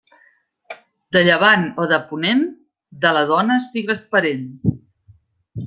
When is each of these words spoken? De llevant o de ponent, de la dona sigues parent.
De 1.17 1.21
llevant 1.27 1.67
o 1.83 1.85
de 1.91 1.99
ponent, 2.13 2.41
de 3.05 3.13
la 3.19 3.23
dona 3.35 3.59
sigues 3.69 4.03
parent. 4.17 4.45